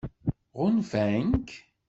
[0.59, 1.49] Ɣunfan-k?